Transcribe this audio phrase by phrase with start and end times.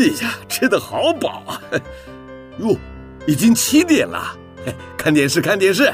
[0.00, 1.60] 哎呀，吃的好饱啊！
[2.58, 2.74] 哟，
[3.26, 4.34] 已经七点了，
[4.96, 5.92] 看电视，看电视。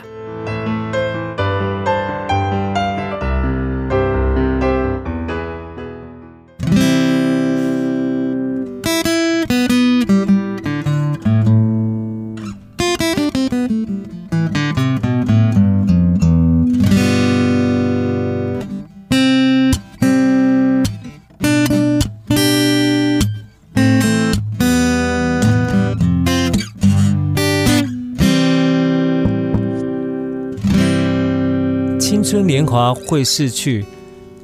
[32.77, 33.83] 华会逝去，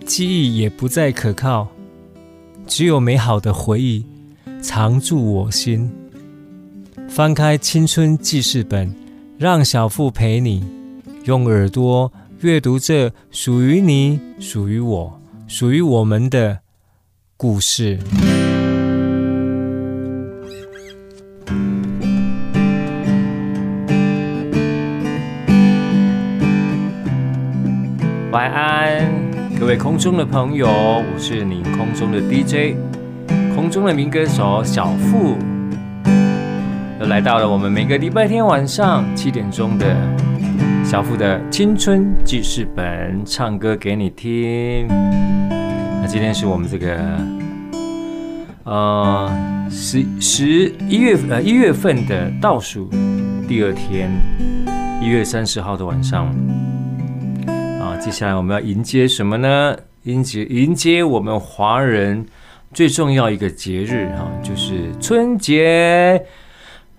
[0.06, 1.68] 记忆也不再可靠，
[2.66, 4.02] 只有美好的回忆
[4.62, 5.92] 藏住我心。
[7.10, 8.90] 翻开青春记事本，
[9.36, 10.64] 让小腹陪你
[11.24, 12.10] 用耳朵
[12.40, 16.58] 阅读这属于你、属于我、属于我们的
[17.36, 17.98] 故事。
[30.02, 32.74] 中的朋友，我是你空中的 DJ，
[33.54, 35.36] 空中的民歌手小付，
[37.00, 39.96] 又来到了我们每个礼拜天晚上七点钟的
[40.84, 44.88] 小付的青春记事本，唱歌给你听。
[44.88, 46.98] 那今天是我们这个
[48.64, 49.30] 呃
[49.70, 52.90] 十十一月呃一月份的倒数
[53.46, 54.10] 第二天，
[55.00, 56.34] 一月三十号的晚上。
[58.00, 59.76] 接下来我们要迎接什么呢？
[60.04, 62.26] 迎接迎接我们华人
[62.74, 66.20] 最重要一个节日哈，就是春节。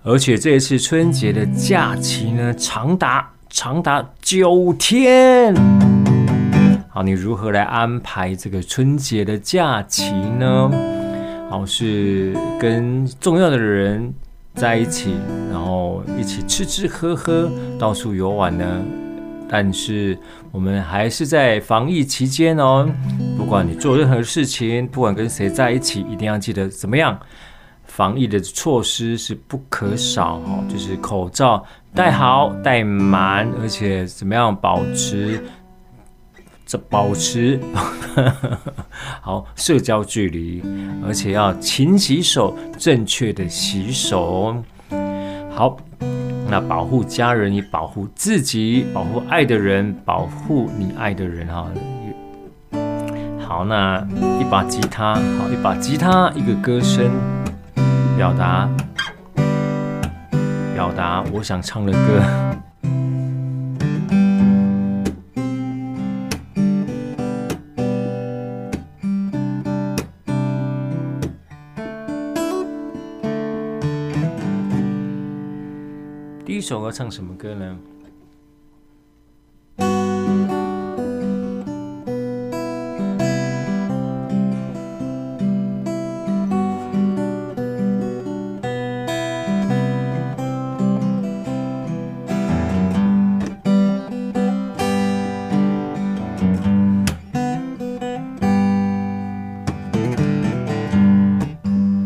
[0.02, 5.54] 而且这一次春节的假期呢，长达长达九天。
[6.88, 10.70] 好，你如何来安排这个春节的假期呢？
[11.50, 14.14] 好，是跟重要的人
[14.54, 15.14] 在一起，
[15.50, 18.82] 然后一起吃吃喝喝，到处游玩呢？
[19.56, 20.18] 但是
[20.50, 22.90] 我们还是在防疫期间哦。
[23.38, 27.16] 不管你做任何事情，不管跟谁在一起，一定要记得怎么样？
[27.84, 35.40] 防疫的措施是不可少哈，就是口罩戴好戴满，而且怎么样保持
[36.66, 37.60] 这保持
[39.22, 40.64] 好社交距离，
[41.06, 44.56] 而且要勤洗手，正确的洗手。
[45.54, 45.76] 好。
[46.46, 51.66] 那保护家人，也保护自己，保护爱的人，保护你爱的人哈。
[53.40, 54.06] 好，那
[54.38, 57.10] 一把吉他，好，一把吉他，一个歌声，
[58.16, 58.68] 表达，
[60.74, 62.22] 表达我想唱的歌。
[76.64, 77.76] 首歌唱什么歌呢？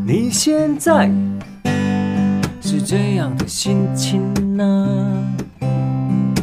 [0.05, 1.09] 你现在
[2.91, 4.23] 这样的心情
[4.57, 5.37] 呢？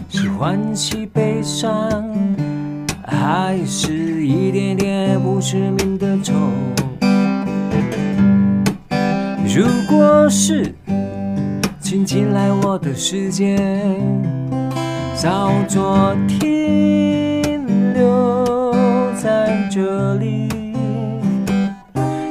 [0.07, 2.07] 是欢喜悲伤，
[3.03, 6.35] 还是一点点不知名的愁？
[9.47, 10.71] 如果是，
[11.79, 13.57] 请进来我的世界，
[15.15, 18.71] 稍作停留
[19.15, 20.47] 在这里，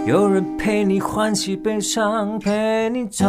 [0.06, 3.26] 有人陪你欢喜悲伤，陪你走。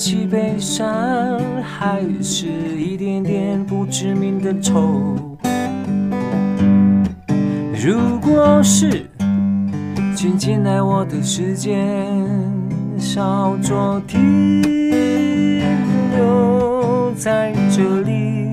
[0.00, 5.14] 欢喜悲伤，还是一点点不知名的愁？
[7.76, 9.04] 如果是，
[10.16, 11.84] 请进来我的世界，
[12.96, 14.62] 稍作停
[16.16, 18.48] 留在这里，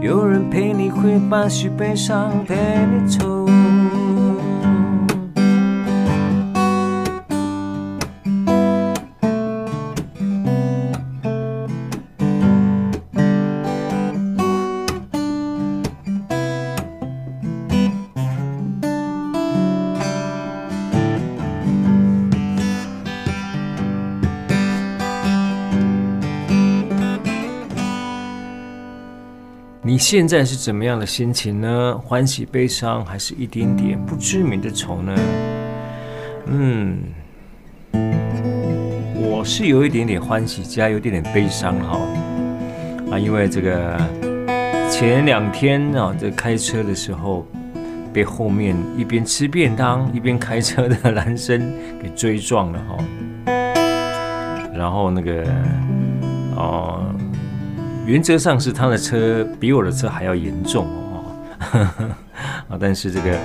[0.00, 2.56] 有人陪你会把喜悲伤陪
[2.86, 3.45] 你走。
[29.96, 31.98] 你现在是怎么样的心情呢？
[32.04, 35.14] 欢喜、悲伤，还是一点点不知名的愁呢？
[36.48, 36.98] 嗯，
[39.14, 41.98] 我是有一点点欢喜，加有点点悲伤哈。
[43.10, 43.98] 啊，因为这个
[44.90, 47.46] 前两天啊，这开车的时候，
[48.12, 51.72] 被后面一边吃便当一边开车的男生
[52.02, 52.98] 给追撞了哈。
[54.74, 55.42] 然后那个
[56.54, 57.02] 哦。
[58.06, 61.24] 原则上是他的车比我的车还要严重哦，
[62.70, 63.36] 啊，但是这个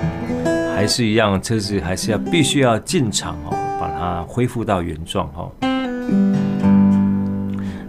[0.72, 3.50] 还是一样，车子还是要必须要进厂哦，
[3.80, 5.50] 把它恢复到原状哦。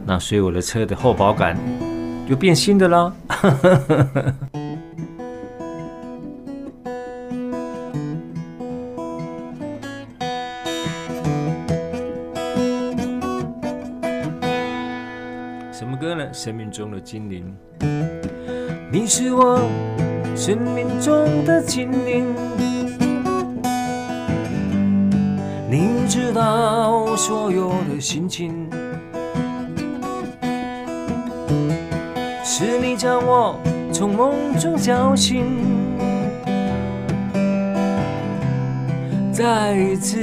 [0.04, 1.56] 那所以我的车的后保杆
[2.28, 3.14] 就变新的啦。
[16.84, 17.46] 中的精灵，
[18.92, 19.58] 你是我
[20.36, 22.36] 生命中的精灵，
[25.72, 28.70] 你知道所有的心情，
[32.44, 33.58] 是你将我
[33.94, 35.46] 从梦中叫醒，
[39.32, 40.20] 再一次，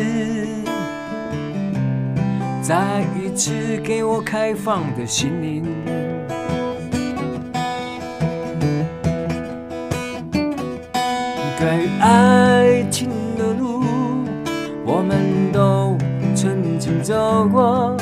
[2.61, 5.65] 再一次给我开放的心灵。
[11.61, 13.83] 关于爱情的路，
[14.83, 15.95] 我们都
[16.35, 17.95] 曾经走过；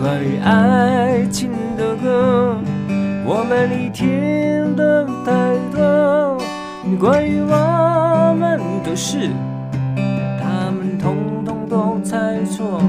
[0.00, 2.56] 关于爱情的歌，
[3.26, 6.38] 我们已听得太多。
[6.98, 9.28] 关于我们的事，
[10.40, 12.80] 他们统统都猜错。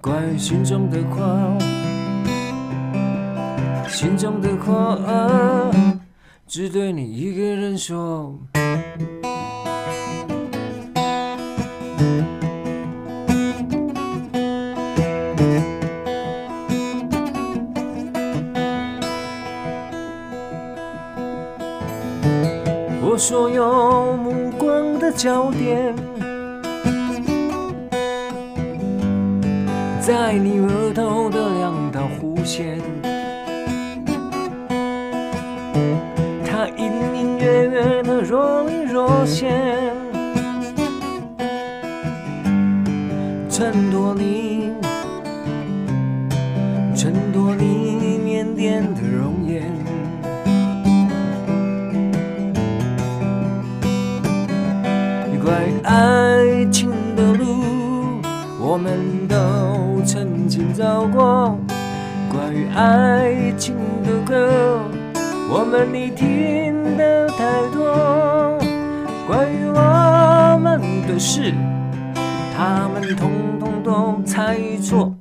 [0.00, 1.58] 关于心中的话，
[3.86, 4.98] 心中的话，
[6.46, 8.34] 只对你一个人说。
[23.00, 25.94] 我所有目光的焦点，
[30.00, 32.78] 在你额头的两道弧线，
[43.58, 44.70] 衬托你，
[46.94, 49.64] 衬托你腼腆的容颜。
[55.42, 58.22] 关于爱情的路，
[58.60, 61.58] 我们都曾经走过。
[62.30, 63.74] 关于爱情
[64.04, 64.84] 的歌，
[65.50, 68.56] 我们已听得太多。
[69.26, 71.52] 关于我们的事，
[72.56, 73.32] 他们同
[74.24, 75.14] 猜错。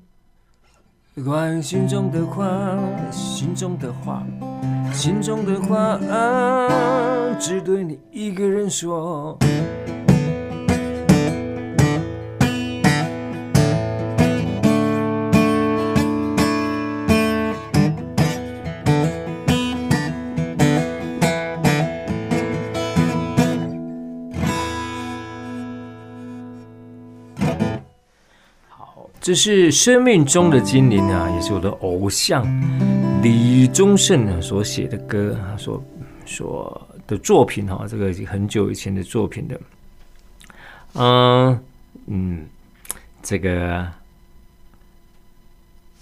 [1.25, 2.77] 关于心中的话，
[3.11, 4.23] 心中的话，
[4.93, 5.97] 心中的话，
[7.39, 9.37] 只对你一个人说。
[29.27, 29.69] 这是。
[29.69, 31.53] 生命中的精灵啊，也是。
[31.53, 32.45] 我的偶像
[33.21, 35.83] 李宗盛啊所写的歌，所
[36.25, 39.59] 所的作品哈，这个很久以前的作品的。
[40.93, 41.59] 嗯
[42.05, 42.45] 嗯，
[43.21, 43.85] 这个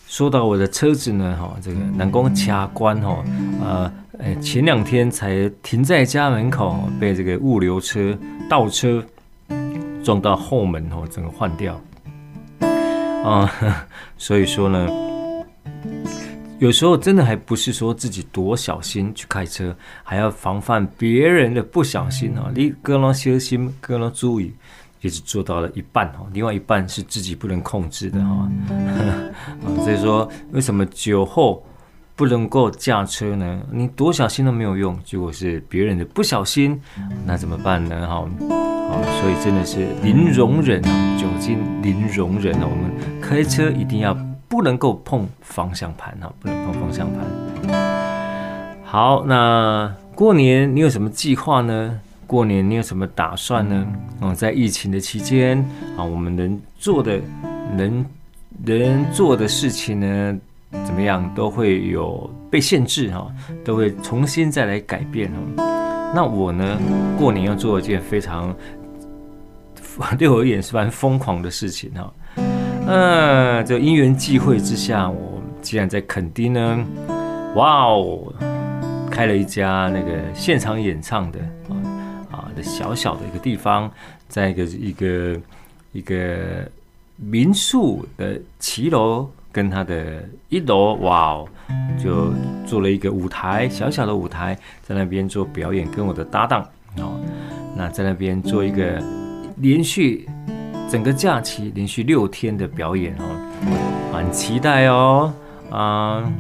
[0.05, 3.25] 说到我的车子呢，哈，这个南宫卡关哈，
[4.20, 8.15] 呃，前两天才停在家门口，被这个物流车
[8.48, 9.03] 倒车
[10.03, 11.82] 撞到后门哦，整个换掉。
[13.25, 13.51] 啊、
[14.17, 14.88] 所以说呢，
[16.60, 22.51] 有时候真的还不是说自己多小心去开车，还要防范别人的不小心啊。
[22.53, 24.53] 你各种小心，各种注意，
[25.01, 28.48] 也是做到了一半哈，另外一半是自己不能控制的哈。
[28.70, 31.65] 啊，所以说为什么酒后
[32.15, 33.60] 不能够驾车呢？
[33.72, 36.79] 你多小心都没有用，结果是别人的不小心，
[37.25, 38.08] 那怎么办呢？
[38.08, 38.75] 哈。
[38.89, 42.68] 啊，所以真的是零容忍啊，酒精零容忍啊。
[42.70, 44.15] 我们开车一定要
[44.48, 47.75] 不能够碰方向盘啊，不能碰方向盘。
[48.84, 52.00] 好，那过年你有什么计划呢？
[52.27, 53.86] 过年你有什么打算呢？
[54.22, 55.58] 哦，在疫情的期间
[55.98, 57.20] 啊，我们能做的、
[57.75, 58.06] 能
[58.65, 60.38] 能做的事情呢，
[60.84, 63.27] 怎么样都会有被限制哈，
[63.63, 66.12] 都会重新再来改变哦。
[66.15, 66.80] 那我呢，
[67.20, 68.56] 过年要做一件非常
[70.18, 72.14] 对我而言是蛮疯狂的事情哈。
[72.88, 76.86] 呃，这因缘际会之下，我既然在垦丁呢，
[77.56, 78.32] 哇哦，
[79.10, 81.74] 开了一家那个现场演唱的啊
[82.32, 83.90] 啊的小小的一个地方，
[84.28, 85.40] 在一个一个
[85.94, 86.70] 一个
[87.16, 91.48] 民宿的骑楼跟它的一楼，哇哦，
[91.98, 92.32] 就
[92.68, 96.62] 做了一个舞台，小小的舞台，在那边做表演，跟我的搭档
[96.98, 97.20] 哦，
[97.75, 99.02] 那在那边做一个
[99.57, 100.27] 连续。
[100.88, 105.33] 整个假期连续六天的表演哦，很期待哦
[105.71, 106.31] 啊！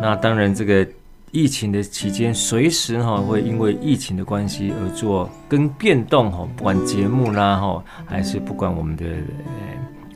[0.00, 0.86] 那当然，这个
[1.30, 9.06] 疫情的期间，随时哈会因为疫情的关系而做跟变动哈，不管节目啦哈，还是不管我们的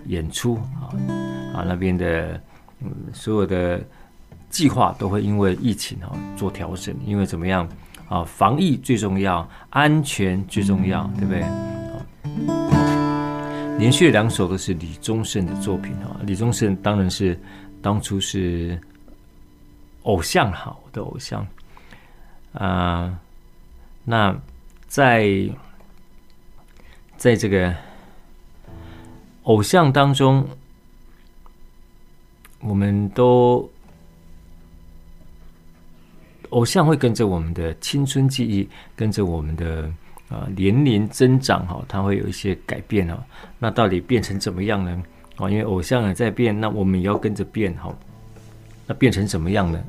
[0.04, 0.92] 演出啊
[1.54, 2.38] 啊那边的
[3.14, 3.82] 所有的
[4.50, 7.66] 计划都会因为疫情哈做调整，因为怎么样
[8.08, 8.24] 啊？
[8.24, 11.44] 防疫最重要，安全最重要，对不对？
[13.78, 17.40] 连续两首都是李宗盛的作品哈，李宗盛当然是
[17.80, 18.76] 当初是
[20.02, 21.46] 偶像哈，我的偶像
[22.54, 23.16] 啊、
[24.04, 24.36] 那
[24.88, 25.48] 在
[27.16, 27.72] 在这个
[29.44, 30.44] 偶像当中，
[32.60, 33.70] 我们都
[36.50, 39.90] 偶像会跟着我们的青春记忆，跟着我们的。
[40.28, 43.16] 啊，年龄增长哈，它会有一些改变哦。
[43.58, 45.02] 那到底变成怎么样呢？
[45.36, 47.90] 啊，因为偶像也在变，那我们也要跟着变哈。
[48.86, 49.82] 那变成怎么样呢？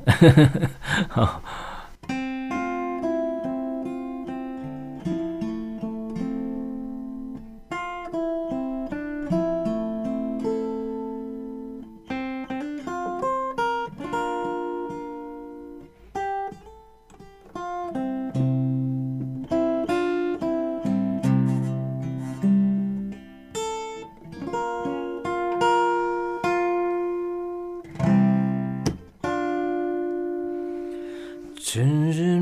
[1.10, 1.42] 好。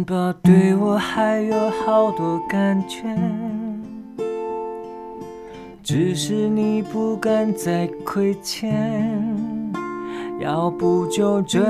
[0.08, 3.02] 吧，对我还有好多感觉
[5.82, 8.74] 只是你不敢再亏欠，
[10.40, 11.60] 要不就这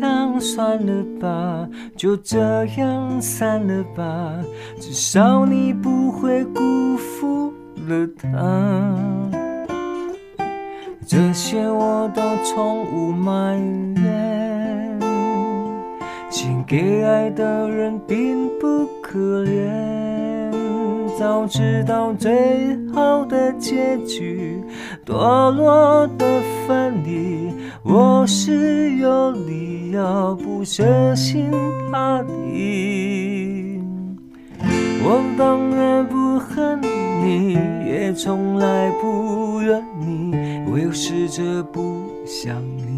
[0.00, 4.32] 样算了吧，就这样散了吧，
[4.80, 7.52] 至少你不会辜负
[7.88, 8.94] 了他。
[11.04, 13.58] 这些我都从无埋
[13.96, 14.27] 怨，
[16.68, 20.52] 给爱的人并不可怜。
[21.18, 24.62] 早知道最好的结局，
[25.06, 26.26] 堕落的
[26.66, 27.50] 分离，
[27.82, 31.50] 我是有理由不舍心
[31.90, 33.80] 塌地。
[35.02, 36.78] 我当然不恨
[37.22, 37.54] 你，
[37.86, 40.36] 也从来不怨你，
[40.70, 42.97] 我又试着不想你。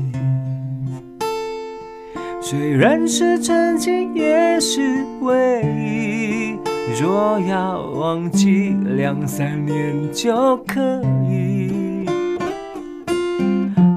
[2.51, 6.59] 虽然是曾经，也是唯一。
[7.01, 12.05] 若要忘记，两三年就可以。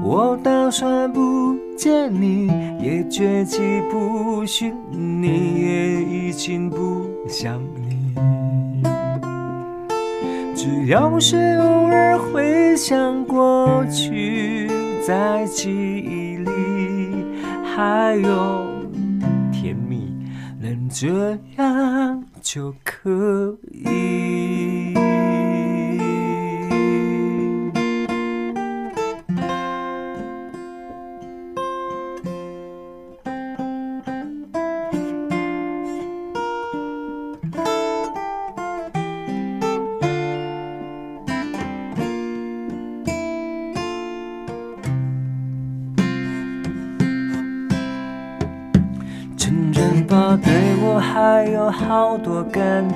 [0.04, 2.46] 我打算不见你，
[2.80, 3.58] 也绝迹
[3.90, 5.26] 不寻你，
[5.60, 8.84] 也已经不想你。
[10.54, 14.68] 只要是偶尔回想过去，
[15.04, 16.23] 在记忆
[17.76, 18.86] 还有
[19.50, 20.14] 甜蜜，
[20.60, 22.24] 能这样。
[22.40, 24.94] 就可以。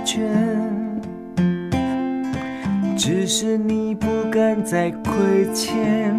[0.08, 0.22] 圈，
[2.96, 6.16] 只是你不敢再亏欠。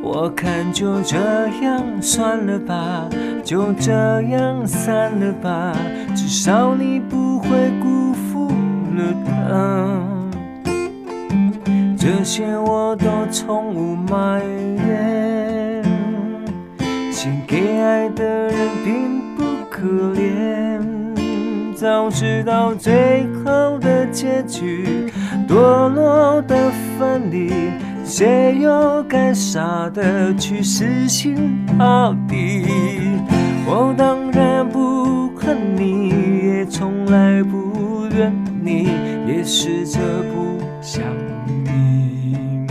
[0.00, 1.16] 我看就这
[1.62, 3.08] 样算了吧，
[3.42, 3.90] 就这
[4.22, 5.76] 样散了吧，
[6.14, 7.48] 至少你不会
[7.82, 8.46] 辜负
[8.96, 10.00] 了他。
[11.98, 14.40] 这些我都从无埋
[14.86, 15.82] 怨，
[17.10, 19.80] 献给爱的人并不可
[20.14, 20.39] 怜。
[21.80, 25.10] 早知道最后的结局，
[25.48, 27.50] 堕落的分离，
[28.04, 32.66] 谁又该傻的去死心塌地？
[33.64, 36.10] 我当然不恨你，
[36.44, 38.30] 也从来不怨
[38.62, 38.90] 你，
[39.26, 39.98] 也试着
[40.34, 41.02] 不想
[41.46, 42.66] 你。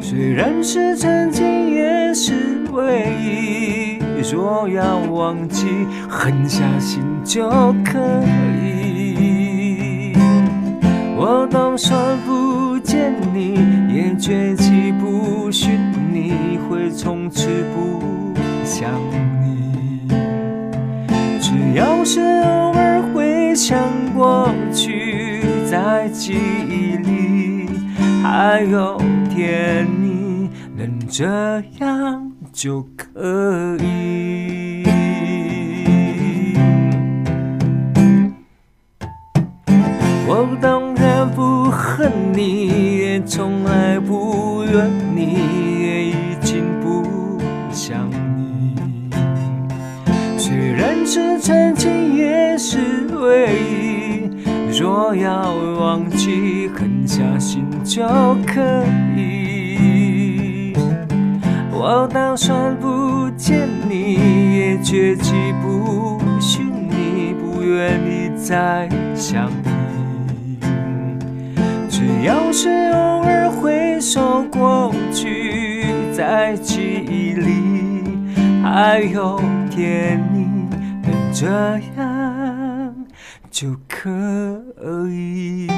[0.00, 2.32] 虽然是曾经，也是
[2.72, 3.85] 唯一。
[4.32, 5.66] 若要忘记，
[6.08, 7.48] 狠下心就
[7.84, 7.98] 可
[8.62, 10.12] 以。
[11.16, 13.54] 我都说不见你，
[13.94, 15.78] 也绝迹不寻
[16.12, 18.90] 你，会从此不想
[19.42, 20.08] 你。
[21.40, 23.78] 只要是偶尔回想
[24.14, 26.34] 过去，在记
[26.68, 27.68] 忆里
[28.22, 31.24] 还有甜蜜，能这
[31.80, 34.05] 样就可以。
[42.36, 45.38] 你，也从来不怨你，
[45.80, 47.40] 也已经不
[47.72, 48.76] 想你。
[50.36, 52.76] 虽然是曾经，也是
[53.14, 54.78] 唯一。
[54.78, 55.50] 若要
[55.80, 58.06] 忘记，狠下心就
[58.46, 58.84] 可
[59.16, 60.74] 以。
[61.72, 69.50] 我打算不见你，也绝迹不寻你，不愿意再想。
[72.26, 78.02] 要是偶尔回首过去，在记忆里
[78.64, 79.40] 还有
[79.70, 80.44] 甜蜜，
[81.04, 81.46] 能这
[81.96, 82.92] 样
[83.48, 84.10] 就可
[85.08, 85.68] 以。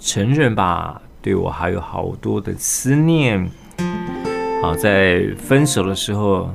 [0.00, 3.48] 承认吧，对我还有好多的思念。
[4.60, 6.50] 好，在分手的时候，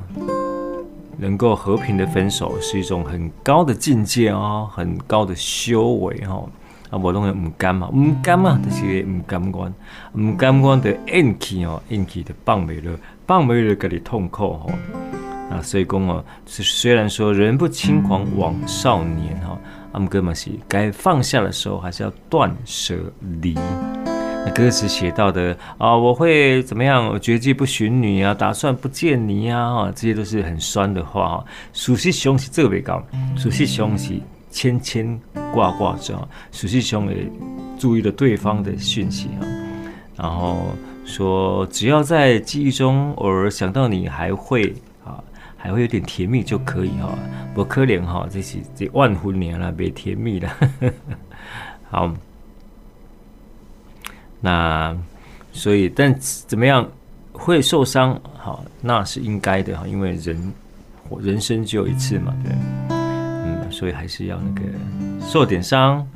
[1.16, 6.48] 能够和平的分手是一种很高的境界哦，很高的修为哦。
[6.90, 9.74] 啊，我认为唔甘嘛，唔甘嘛，就是唔甘愿，
[10.24, 14.72] 唔甘愿的硬气哦，硬气的放没了，放没了，给你痛苦哦。
[15.50, 19.58] 啊，所以讲哦，是虽然说人不轻狂枉少年哈。
[19.92, 22.94] 阿姆哥嘛是该放下的时候，还是要断舍
[23.40, 23.54] 离。
[24.44, 27.06] 那歌词写到的啊，我会怎么样？
[27.06, 31.44] 我绝迹不寻你啊，打算不见你啊，哈，这些都是很酸的话哈。
[31.72, 33.02] 事实上是这个被告，
[33.36, 34.14] 事实上是
[34.50, 35.18] 牵牵
[35.52, 36.16] 挂挂着，
[36.52, 37.30] 事实上也
[37.78, 39.46] 注意了对方的讯息啊。
[40.16, 40.68] 然后
[41.04, 44.74] 说，只要在记忆中偶尔想到你，还会。
[45.60, 47.18] 还会有点甜蜜就可以哈，
[47.52, 50.48] 不可怜哈，这是这万婚年了，别甜蜜了。
[51.90, 52.14] 好，
[54.40, 54.96] 那
[55.52, 56.88] 所以但怎么样
[57.32, 58.20] 会受伤？
[58.36, 60.52] 好，那是应该的哈，因为人
[61.20, 62.52] 人生只有一次嘛，对，
[62.90, 64.62] 嗯，所以还是要那个
[65.20, 66.06] 受点伤，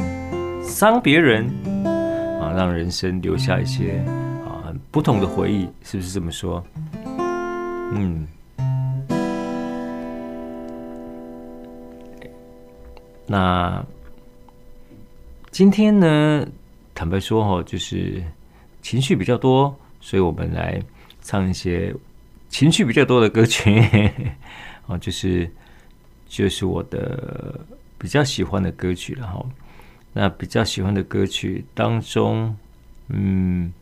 [0.62, 1.46] 伤别人
[2.40, 4.04] 啊，让人生留下一些
[4.46, 6.64] 啊不同的回忆，是不是这么说？
[7.94, 8.26] 嗯。
[13.24, 13.82] 那
[15.50, 16.46] 今天呢，
[16.94, 18.22] 坦白说哈，就是
[18.82, 20.80] 情绪比较多，所以我们来
[21.22, 21.94] 唱一些
[22.48, 23.82] 情绪比较多的歌曲，
[24.86, 25.50] 哦，就是
[26.28, 27.58] 就是我的
[27.98, 29.44] 比较喜欢的歌曲了哈。
[30.12, 32.54] 那比较喜欢的歌曲当中，
[33.08, 33.72] 嗯，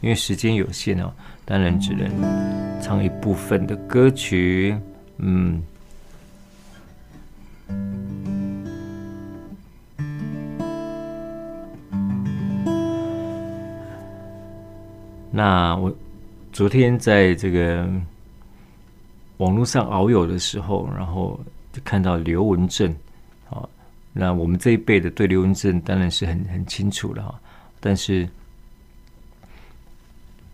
[0.00, 1.12] 因为时间有限哦，
[1.44, 4.76] 当然只能唱一部分的歌曲，
[5.18, 5.62] 嗯。
[15.34, 15.90] 那我
[16.52, 17.88] 昨天在这个
[19.38, 21.40] 网络上遨游的时候，然后
[21.72, 22.94] 就看到刘文正，
[23.48, 23.66] 啊，
[24.12, 27.40] 那我们这一辈的对刘文正当然是很很清楚了哈，
[27.80, 28.28] 但是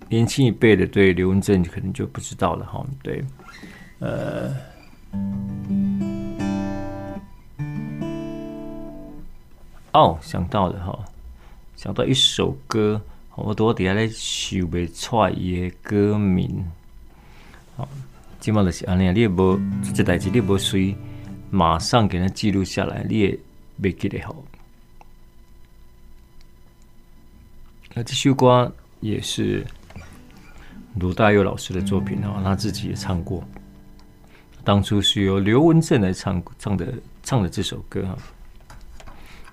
[0.08, 3.24] 年轻一辈的对刘文正可能就不知道了哈，对，
[3.98, 4.54] 呃，
[9.92, 10.96] 哦，想到了哈，
[11.74, 13.02] 想到一首歌。
[13.44, 16.64] 我多底下咧想不出伊个歌名，
[17.76, 17.88] 好，
[18.40, 19.60] 今嘛就是安尼啊，你也无
[19.94, 20.96] 这代志，你无随
[21.50, 23.38] 马上给它记录下来，你也
[23.80, 24.34] 袂记得好。
[27.94, 29.64] 那这首歌也是
[30.96, 33.42] 鲁大佑老师的作品哦，他自己也唱过。
[34.64, 38.18] 当初是由刘文正来唱唱的，唱的这首歌哈，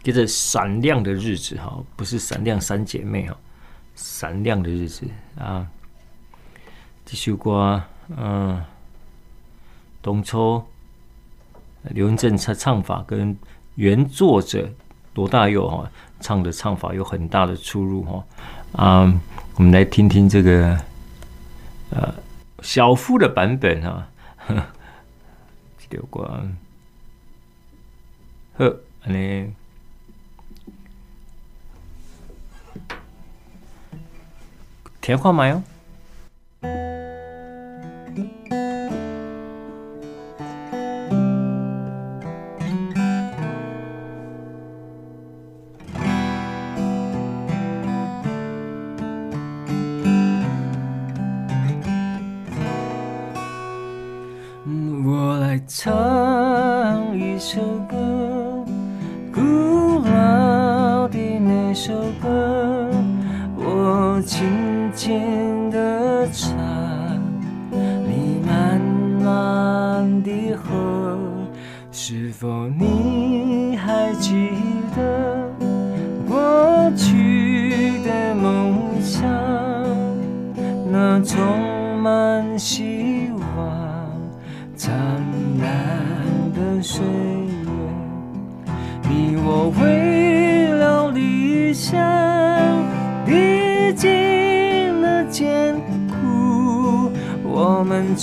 [0.03, 3.37] 叫做《闪亮的日子》哈，不是闪亮三姐妹哈。
[3.95, 5.07] 闪亮的日子
[5.39, 5.67] 啊，
[7.05, 7.81] 这首歌，
[8.15, 8.63] 嗯，
[10.01, 10.63] 当初
[11.83, 13.37] 刘文正唱唱法跟
[13.75, 14.69] 原作者
[15.13, 18.25] 罗大佑哈唱的唱法有很大的出入哈。
[18.73, 19.21] 啊，
[19.55, 20.77] 我们来听听这个
[21.91, 22.13] 呃
[22.61, 24.07] 小夫的版本哈。
[25.89, 26.47] 这首歌，
[28.57, 29.53] 呵，你。
[35.13, 35.47] 话吗？
[35.47, 35.61] 哟。
[35.61, 35.74] 我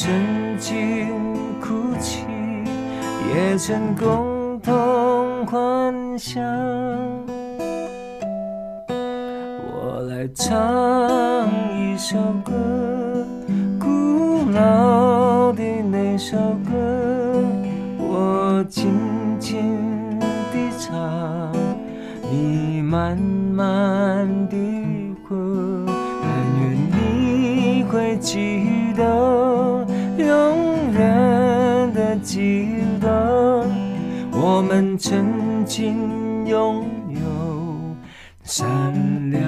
[0.04, 1.10] 曾经
[1.60, 2.24] 哭泣，
[3.32, 6.42] 也曾共同幻想。
[8.88, 10.50] 我来唱
[11.78, 12.18] 一首
[34.98, 37.96] 曾经拥有
[38.44, 39.42] 闪亮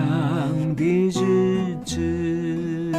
[0.74, 2.92] 的日子。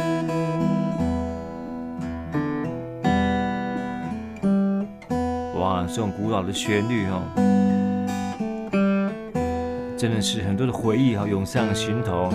[5.58, 7.22] 哇，这种古老的旋律哦，
[9.96, 12.32] 真的是很多的回忆哈，涌上心头。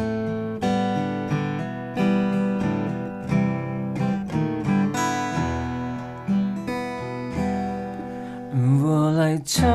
[9.18, 9.70] 来唱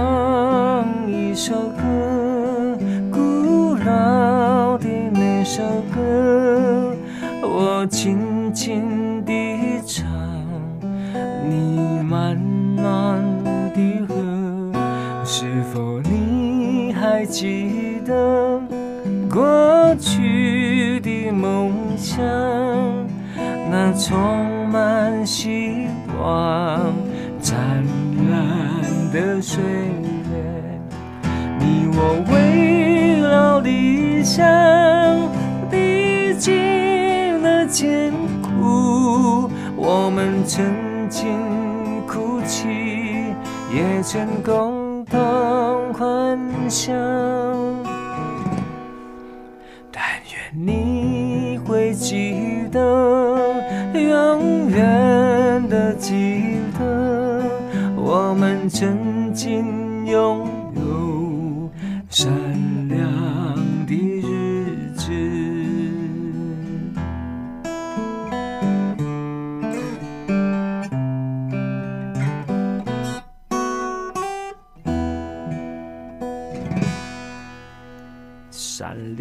[1.37, 2.79] 首歌，
[3.12, 5.62] 古老的那首
[5.94, 6.96] 歌，
[7.42, 10.07] 我轻轻地唱，
[11.46, 13.22] 你慢慢
[13.75, 14.14] 地和。
[15.27, 15.44] 是
[15.75, 18.59] 否你还记得
[19.31, 22.25] 过去的梦想？
[23.70, 25.87] 那充满希
[26.18, 26.94] 望、
[27.42, 27.85] 灿
[28.31, 29.62] 烂的水。
[34.37, 34.44] 想
[35.70, 40.62] 历尽了艰苦，我们曾
[41.09, 41.27] 经
[42.07, 42.68] 哭泣，
[43.75, 46.92] 也曾共同欢笑。
[49.90, 52.79] 但愿你会记得，
[53.94, 57.42] 永远的记得，
[57.96, 60.56] 我们曾经拥。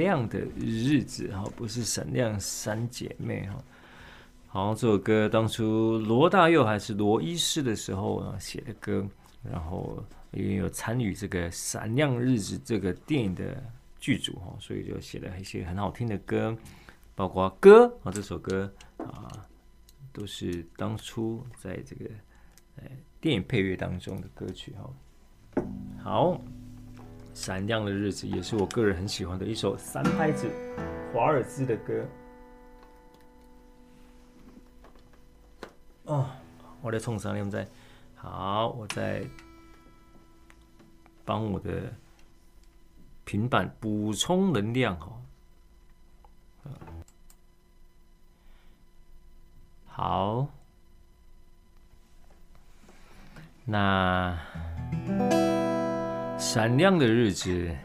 [0.06, 3.56] 亮的日子哈，不是闪亮三姐妹哈。
[4.46, 9.04] 好，这首歌当初罗大佑还是罗医师的时候啊写的歌，
[9.42, 9.98] 然后
[10.32, 13.64] 也有参与这个《闪亮日子》这个电影的
[14.00, 16.56] 剧组哈，所以就写了一些很好听的歌，
[17.16, 19.44] 包括歌啊这首歌啊，
[20.14, 22.06] 都是当初在这个
[22.76, 22.84] 呃
[23.20, 25.64] 电影配乐当中的歌曲哈。
[26.04, 26.40] 好。
[27.36, 30.50] 闪亮的日子也是我个人很喜欢的一首三拍子
[31.14, 32.04] 华尔兹的歌。
[36.06, 36.30] 哦，
[36.82, 37.68] 我在冲上，你们在？
[38.16, 39.28] 好，我在
[41.26, 41.94] 帮我的
[43.26, 45.22] 平板补充能量哦。
[49.86, 50.48] 好，
[53.66, 54.40] 那。
[56.48, 57.76] 闪亮的日子，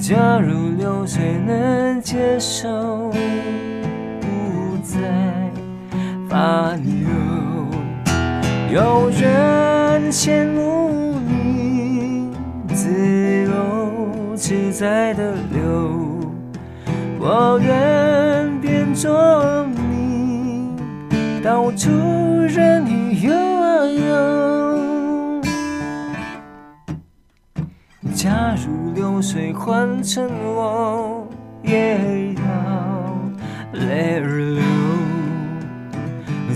[0.00, 3.10] 假如流水能接受，
[4.20, 4.98] 不再
[6.28, 7.08] 烦忧。
[8.70, 12.28] 有人羡慕你
[12.74, 12.90] 自
[13.44, 16.20] 由自在的流，
[17.18, 20.68] 我愿变作你，
[21.42, 21.88] 到处
[22.48, 24.43] 任你游啊游。
[28.24, 31.28] 假如流水换成我，
[31.62, 32.42] 也要
[33.74, 34.62] 泪儿流。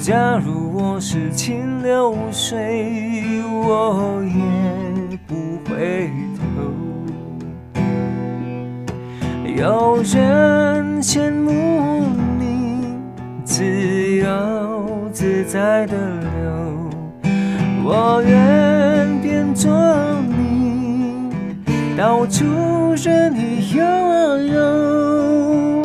[0.00, 6.40] 假如我是清流水，我也不回头。
[9.44, 12.02] 有人羡慕
[12.38, 12.96] 你
[13.44, 13.62] 自
[14.16, 14.26] 由
[15.12, 17.28] 自在的流，
[17.85, 19.70] 我愿变作，
[21.98, 22.44] 到处
[22.94, 25.82] 任你游啊游。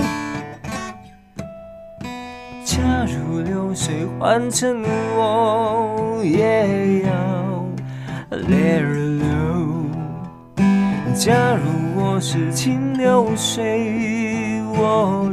[2.64, 4.84] 假如流水换成
[5.18, 7.10] 我，也要
[8.30, 9.26] 泪儿流。
[11.16, 11.64] 假如
[12.00, 15.33] 我是清流水，我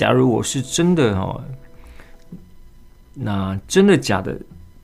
[0.00, 1.44] 假如我是真的哦，
[3.12, 4.34] 那真的假的，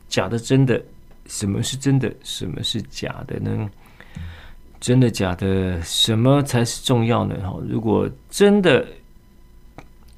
[0.08, 0.78] 假的真的，
[1.24, 3.70] 什么是真的，什么是假的呢？
[4.78, 7.34] 真的假的，什么才是重要呢？
[7.50, 8.86] 哈，如果真的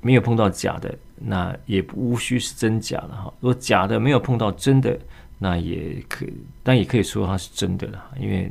[0.00, 3.32] 没有碰到假的，那也无需是真假了哈。
[3.38, 4.98] 如果假的没有碰到真的，
[5.38, 6.26] 那也可，
[6.64, 8.50] 但也可以说它是真的了，因为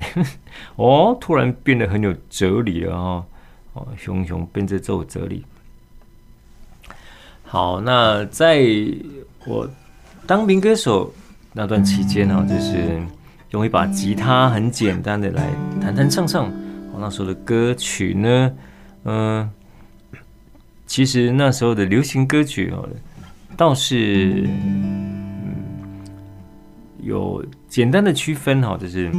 [0.76, 3.26] 哦，突然变得很有哲理了哈。
[3.72, 5.42] 哦，熊熊变这种哲理。
[7.54, 8.66] 好，那在
[9.46, 9.70] 我
[10.26, 11.14] 当民歌手
[11.52, 13.00] 那段期间呢，就是
[13.50, 15.48] 用一把吉他，很简单的来
[15.80, 16.52] 弹弹唱唱。
[16.92, 18.52] 我那时候的歌曲呢，
[19.04, 19.48] 嗯，
[20.84, 22.88] 其实那时候的流行歌曲哦，
[23.56, 25.54] 倒是嗯
[27.02, 29.12] 有简单的区分哈，就是。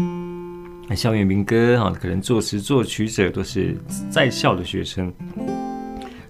[0.93, 3.75] 校园民歌哈，可能作词作曲者都是
[4.09, 5.11] 在校的学生，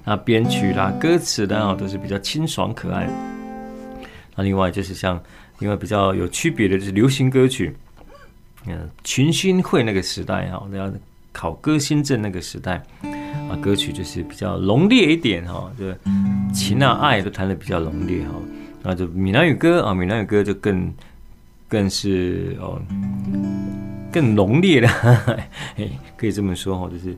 [0.06, 3.10] 那编曲啦、歌词的啊都是比较清爽可爱。
[4.36, 5.20] 那另外就是像
[5.60, 7.76] 另外比较有区别的就是流行歌曲，
[8.68, 10.92] 嗯，群星会那个时代哈，要
[11.32, 12.84] 考歌星证那个时代
[13.50, 15.86] 啊，歌曲就是比较浓烈一点哈，就
[16.54, 18.34] 情啊爱都弹得比较浓烈哈。
[18.84, 20.94] 那就闽南语歌啊，闽南语歌就更
[21.68, 22.80] 更是哦。
[24.12, 24.88] 更浓烈的，
[26.16, 27.18] 可以这么说哈，就是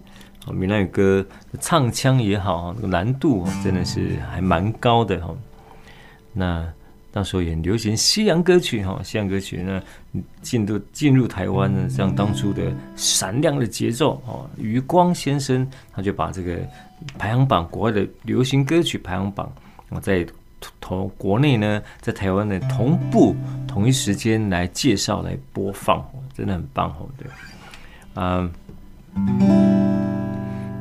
[0.52, 1.26] 闽南语歌
[1.60, 5.36] 唱腔也好，那个难度真的是还蛮高的哈。
[6.34, 6.68] 那
[7.12, 9.82] 到时候也流行西洋歌曲哈，西洋歌曲呢
[10.42, 16.58] 进入进入台湾呢，像当初的闪亮的节奏哦，余光先生他就把这个
[17.18, 19.52] 排行榜国外的流行歌曲排行榜，
[19.90, 20.26] 我在
[20.80, 23.36] 同国内呢，在台湾的同步
[23.68, 26.06] 同一时间来介绍来播放。
[26.36, 27.28] 真的很棒哦，对，
[28.14, 28.54] 嗯，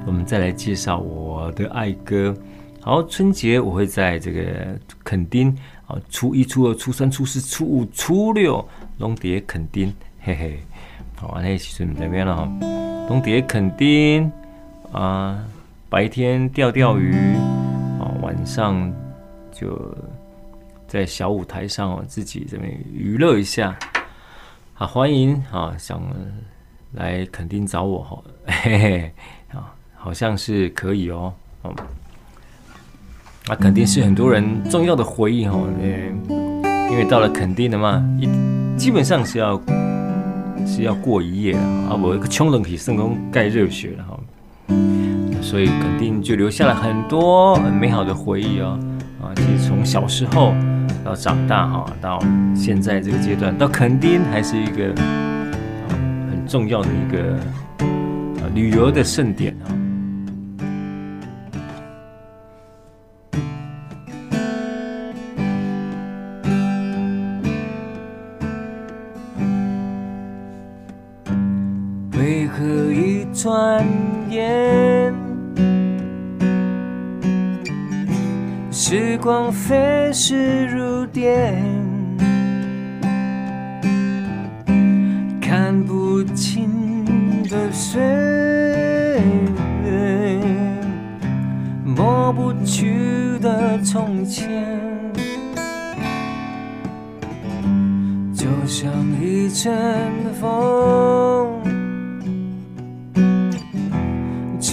[0.07, 2.33] 我们再来介绍我的爱歌。
[2.81, 5.51] 好，春节我会在这个垦丁
[5.88, 8.66] 啊，初一、初二、初三、初四、初五、初六，
[8.99, 10.61] 龙蝶垦丁，嘿嘿。
[11.16, 12.49] 好，那其实在那边了哈，
[13.09, 14.31] 龙蝶垦丁
[14.92, 15.45] 啊，
[15.88, 17.12] 白天钓钓鱼，
[17.99, 18.92] 啊，晚上
[19.51, 19.92] 就
[20.87, 23.77] 在小舞台上自己这边娱乐一下。
[24.79, 26.01] 啊，欢迎啊，想
[26.92, 28.23] 来垦丁找我哈，
[28.62, 29.12] 嘿嘿，
[30.07, 31.75] 好像是可以哦，哦，
[33.49, 35.59] 那肯定是很多人重要的回忆哈，
[36.88, 38.29] 因为到了垦丁的嘛，一
[38.79, 39.61] 基本上是要
[40.64, 44.16] 是要过一夜啊，我一个穷人可以成功盖热血了哈，
[45.42, 48.79] 所以垦丁就留下了很多很美好的回忆哦，
[49.21, 50.55] 啊，其实从小时候。
[51.05, 52.21] 到长大哈，到
[52.55, 54.92] 现在这个阶段，到垦丁还是一个
[56.29, 57.38] 很重要的一个
[58.55, 59.66] 旅游的盛典啊。
[78.70, 81.61] 时光飞逝如电，
[85.40, 88.01] 看不清的岁
[89.85, 90.38] 月，
[91.85, 94.64] 抹不去的从前，
[98.35, 99.75] 就像一阵
[100.40, 100.49] 风，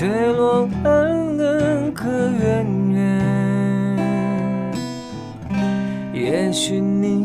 [0.04, 3.98] 吹落恩恩，可远远。
[6.14, 7.23] 也许你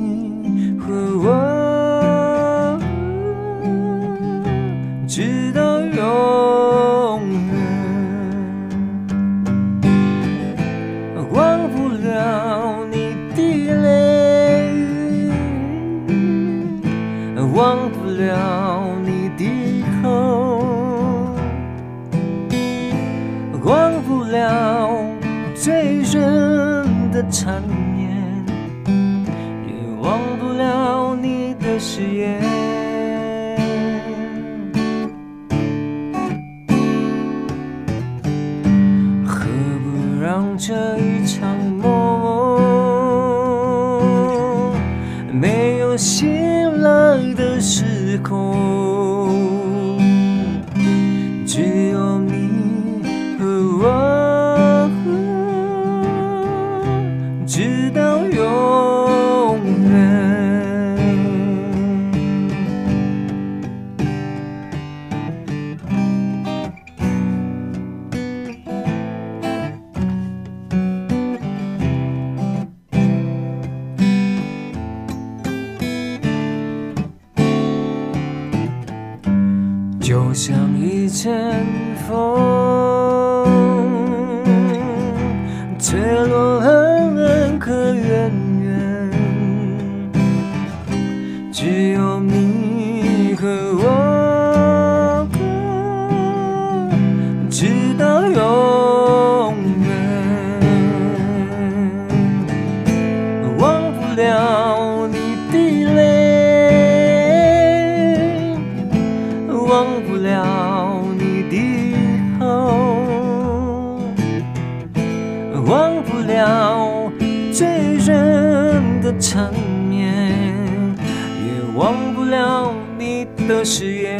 [122.98, 124.18] 你的誓言。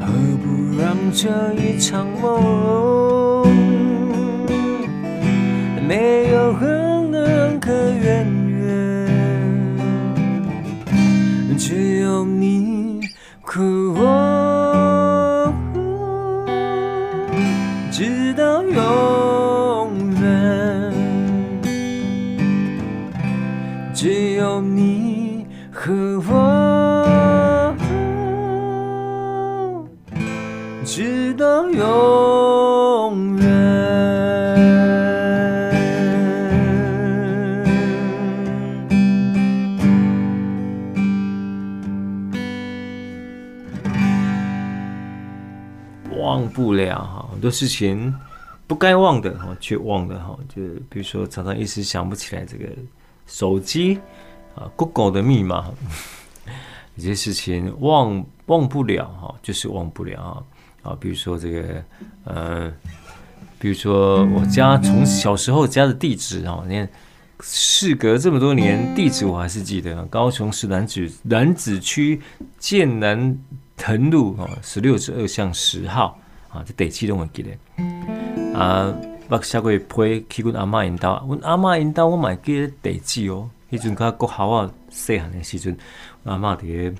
[0.00, 0.06] 何
[0.42, 2.95] 不让这一场梦
[46.56, 48.14] 不了哈很多事情
[48.66, 50.34] 不该忘的哈，却忘了哈。
[50.48, 52.64] 就比如说，常常一时想不起来这个
[53.26, 54.00] 手机
[54.54, 55.70] 啊，Google 的密码，
[56.96, 60.96] 有些事情忘忘不了哈，就是忘不了啊啊。
[60.98, 61.84] 比如说这个
[62.24, 62.72] 呃，
[63.58, 66.88] 比如说我家从小时候家的地址哈，你看
[67.40, 72.22] 事隔这么多年，地址我还是记得，高雄市楠梓楠梓区
[72.58, 73.38] 剑南
[73.76, 76.18] 藤路哦，十六之二巷十号
[76.56, 78.94] 啊，这地址拢会记得啊。
[79.28, 83.50] 捌写过批去阮阿嬷因兜，阮阿嬷因兜我嘛会记咧地址哦。
[83.72, 85.76] 迄阵甲国校啊细汉的时阵，
[86.22, 86.94] 阿嬷伫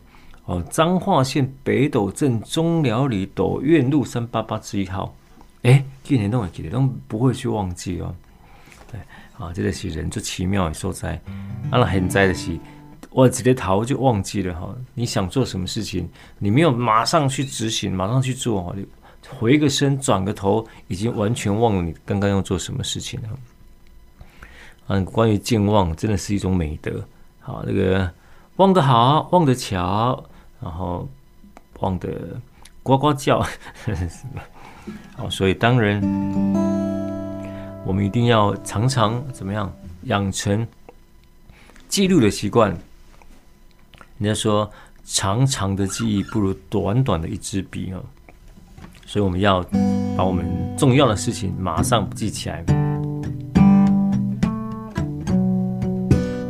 [0.44, 5.14] 哦彰化县北斗镇中寮里斗院路三八八之一号。
[5.62, 8.12] 诶、欸，竟然都会记得，拢不会去忘记哦。
[8.90, 9.00] 对，
[9.38, 11.14] 啊，这个是人最奇妙的所在。
[11.70, 12.58] 啊，那现在的是，
[13.10, 14.74] 我直接头就忘记了哈。
[14.94, 16.08] 你想做什么事情，
[16.40, 18.74] 你没有马上去执行，马上去做哈。
[19.28, 23.28] 回个身，转个头，已经完全忘了你刚刚要做什么事情了。
[24.88, 27.04] 嗯，关于健忘，真的是一种美德。
[27.40, 28.10] 好，那个
[28.56, 30.24] 忘得好，忘得巧，
[30.60, 31.08] 然后
[31.80, 32.40] 忘得
[32.82, 33.44] 呱呱叫。
[35.16, 36.00] 好， 所以当然，
[37.84, 39.72] 我们一定要常常怎么样
[40.04, 40.66] 养成
[41.88, 42.70] 记录的习惯。
[44.18, 44.70] 人家说，
[45.04, 48.00] 长长的记忆不如短短的一支笔啊。
[49.16, 49.64] 所以我们要
[50.14, 50.44] 把我们
[50.76, 52.62] 重要的事情马上记起来。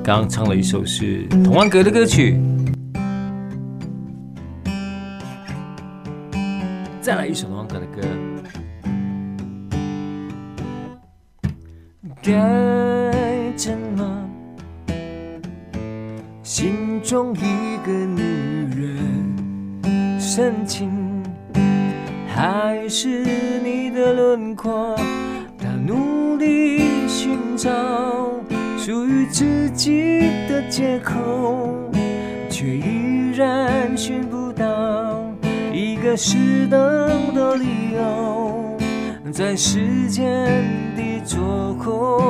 [0.03, 2.41] 刚刚唱了一首是童安格的歌曲，
[7.01, 8.03] 再来一首童安格的歌。
[12.21, 14.29] 该怎么？
[16.43, 18.23] 心中一个女
[18.75, 21.06] 人深情。
[22.37, 23.25] 还是
[23.65, 24.95] 你的轮廓，
[25.59, 27.71] 他努力寻找
[28.77, 31.91] 属于自己的借口，
[32.51, 35.25] 却依然寻不到
[35.73, 36.79] 一个适当
[37.35, 37.65] 的理
[37.95, 38.77] 由，
[39.33, 40.47] 在时间
[40.95, 42.21] 的左后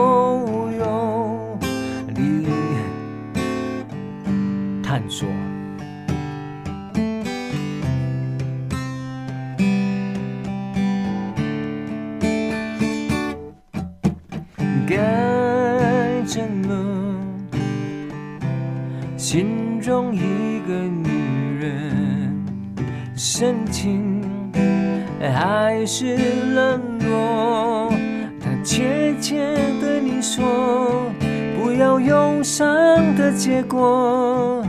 [25.98, 26.14] 是
[26.54, 26.78] 冷
[27.08, 27.90] 落？
[28.38, 31.10] 她切切对你说，
[31.58, 32.76] 不要忧伤
[33.16, 34.62] 的结果，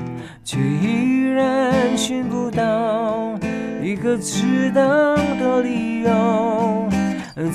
[0.46, 3.38] 却依然寻不到
[3.84, 6.88] 一个适当的理由。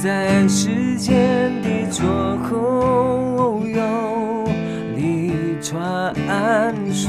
[0.02, 2.04] 在时间的左
[2.42, 4.44] 后右
[4.94, 6.14] 里穿
[6.92, 7.08] 梭，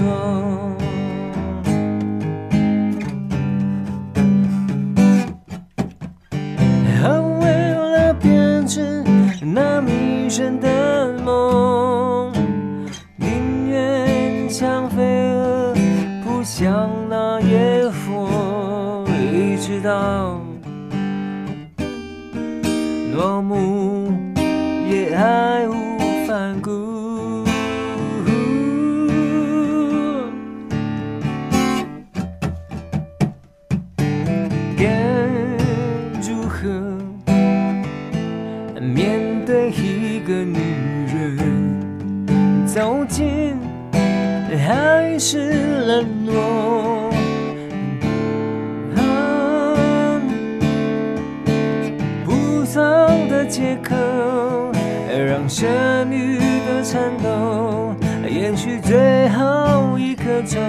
[55.53, 57.93] 剩余的颤抖
[58.27, 60.59] 延续最后一刻钟，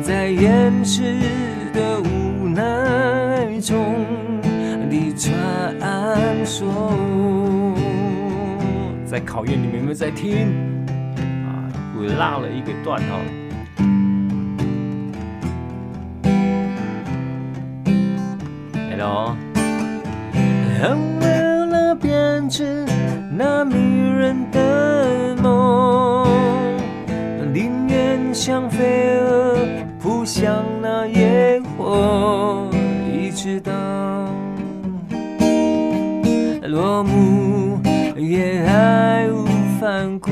[0.00, 1.18] 在掩饰
[1.72, 4.06] 的无奈中
[4.88, 5.34] 你穿
[6.46, 6.64] 梭，
[9.04, 10.46] 在考验你们有没有在听
[11.44, 11.66] 啊？
[11.96, 13.18] 我落了一个段哦。
[18.88, 19.36] Hello。
[23.36, 26.24] 那迷人的梦，
[27.52, 29.56] 宁愿像飞蛾
[30.00, 32.70] 扑向那野火，
[33.12, 33.72] 一直到
[36.62, 37.80] 落幕
[38.16, 39.44] 也爱无
[39.80, 40.30] 反顾。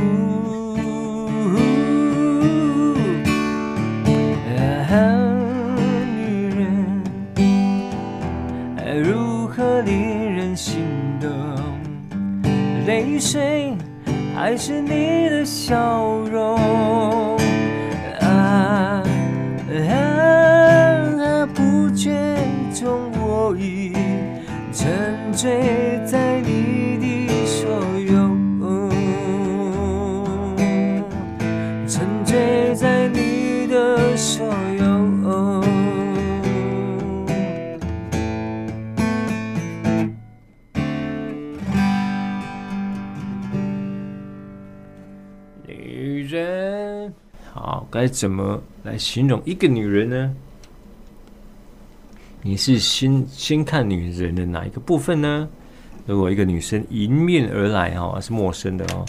[12.87, 13.77] 泪水
[14.35, 15.77] 还是你的笑
[16.31, 16.57] 容，
[18.21, 19.03] 啊
[19.89, 21.49] 啊！
[21.55, 22.11] 不觉
[22.73, 23.93] 中我已
[24.73, 26.62] 沉醉在你
[47.93, 50.35] 该怎么来形容一个女人呢？
[52.41, 55.47] 你是先先看女人的哪一个部分呢？
[56.07, 59.05] 如果一个女生迎面而来哈，是陌生的哦，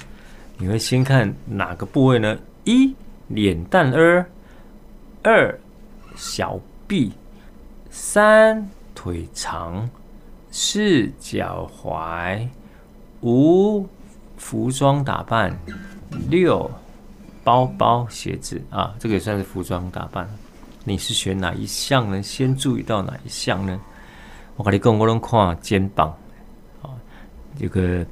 [0.57, 2.37] 你会先看哪个部位呢？
[2.65, 2.93] 一
[3.29, 4.29] 脸蛋儿，
[5.23, 5.57] 二
[6.17, 7.13] 小臂，
[7.89, 9.89] 三腿长，
[10.51, 12.45] 四脚踝，
[13.21, 13.87] 五
[14.35, 15.57] 服装打扮，
[16.29, 16.69] 六
[17.43, 20.27] 包包鞋子啊，这个也算是服装打扮。
[20.85, 22.21] 你是选哪一项呢？
[22.21, 23.79] 先注意到哪一项呢？
[24.55, 26.15] 我跟你讲，我拢看肩膀，
[26.81, 26.91] 啊，
[27.57, 28.05] 这个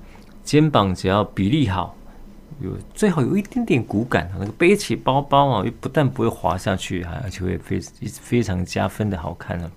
[0.43, 1.95] 肩膀只要比例好，
[2.61, 9.71] 有最好有一点点骨感，那个背起包包啊，又不但不会滑下去，还而且会非非常加分的好看呢。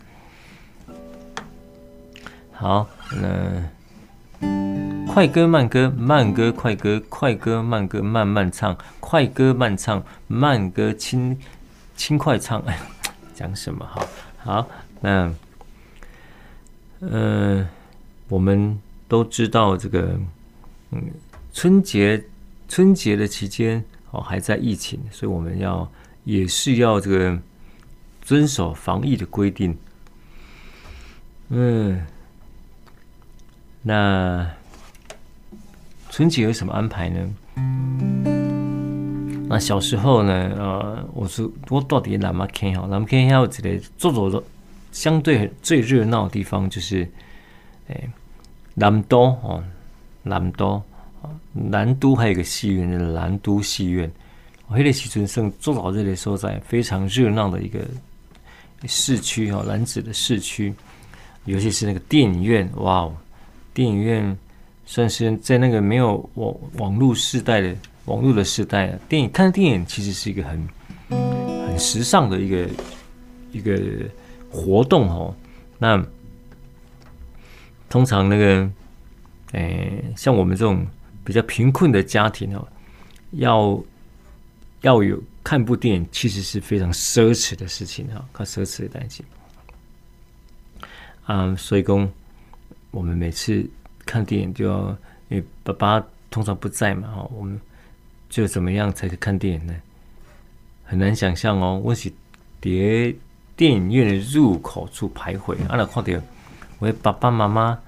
[2.53, 2.87] 好，
[3.21, 3.29] 那
[5.07, 11.39] 快歌慢歌，慢歌快歌，快歌慢歌，慢慢唱，快歌慢唱，慢歌轻。
[11.97, 12.77] 轻快唱，哎，
[13.37, 13.87] 讲什么？
[13.87, 14.69] 好，好，
[15.01, 15.33] 那，
[16.99, 17.69] 呃，
[18.29, 18.77] 我们
[19.07, 20.19] 都知道这个，
[20.91, 21.01] 嗯，
[21.53, 22.25] 春节
[22.69, 25.89] 春节的期间哦，还在疫情，所以我们要
[26.25, 27.39] 也是要这个
[28.21, 29.79] 遵守防疫的规定。
[31.51, 32.05] 嗯，
[33.87, 34.51] 那
[36.09, 37.35] 春节有什么安排呢？
[39.47, 42.87] 那小时候呢，呃，我是我到底哪么看好？
[42.87, 43.47] 哪么看好？
[43.47, 44.43] 这里做做的
[44.91, 47.07] 相对最热闹的地方就是，
[47.89, 48.09] 哎，
[48.73, 49.63] 南都哦，
[50.23, 50.83] 南都，
[51.53, 54.11] 南都还有个戏院，就是南都戏院。
[54.69, 57.81] 我那时阵算做早这里所在非常热闹的一个
[58.87, 60.75] 市区哦，楠梓的市区，
[61.45, 63.15] 尤其是那个电影院，哇哦，
[63.75, 64.39] 电影院
[64.87, 67.77] 算是在那个没有网网络时代的。
[68.07, 70.69] 网络的时代啊，电影看电影其实是一个很
[71.09, 72.69] 很时尚的一个
[73.51, 73.81] 一个
[74.51, 75.35] 活动哦。
[75.79, 76.05] 那
[77.89, 78.71] 通常那个，
[79.53, 80.87] 诶，像我们这种
[81.25, 82.69] 比较贫困的家庭哦，
[83.31, 83.83] 要
[84.83, 89.25] 要有看部电影，其实是非常奢侈的事情哈，靠奢侈的代际。
[91.25, 92.07] 啊，所以讲
[92.95, 93.69] 我们每次
[94.07, 94.89] 看电影就要，
[95.29, 97.61] 因为爸爸通常不在嘛，哈，我们。
[98.31, 99.73] 就怎么样才可以看电影呢？
[100.83, 101.81] 很难想象哦。
[101.85, 102.11] 我是
[102.61, 103.15] 在
[103.55, 106.21] 电影院的入口处徘徊，啊，那看到
[106.81, 107.79] 我的爸爸妈妈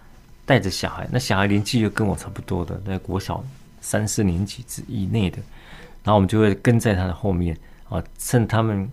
[0.45, 3.45] 带着小孩，那小孩年纪又跟我差不多的，在国小
[3.81, 5.39] 三四年级之以内的，
[6.05, 8.89] 然后我们就会跟在他的后面啊，趁他们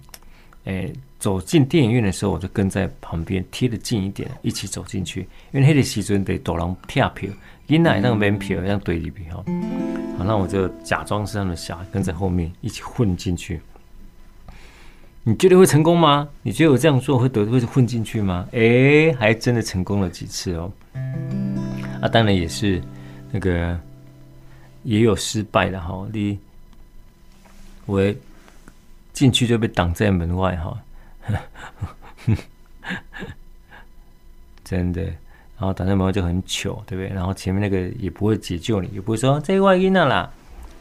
[0.63, 0.91] 诶
[1.23, 5.21] 走进电影院的时候，我就跟在旁边贴得近一点，一起走进去。
[5.53, 7.29] 因为那个时阵得多人跳票。
[7.67, 9.41] 因奶那个门票像堆里边哈，
[10.17, 13.61] 好，那我就假装是他们小孩跟在后面一起混进去。
[15.23, 16.27] 你觉得会成功吗？
[16.41, 18.45] 你觉得我这样做会得会混进去吗？
[18.51, 20.69] 哎、欸，还真的成功了几次哦。
[22.01, 22.81] 啊，当然也是
[23.31, 23.79] 那个
[24.83, 26.05] 也有失败的哈。
[26.11, 26.37] 你
[27.85, 28.13] 我
[29.13, 30.77] 进去就被挡在门外哈，
[34.63, 35.01] 真的。
[35.55, 37.07] 然后打那电话就很糗，对不对？
[37.15, 40.29] 然后前面那个也不会解救你，也不会说这外音了啦，